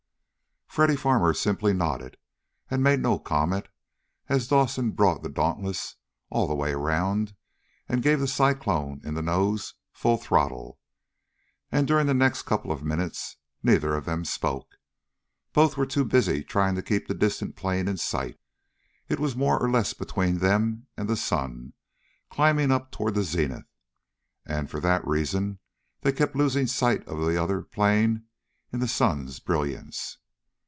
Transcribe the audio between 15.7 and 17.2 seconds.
were too busy trying to keep the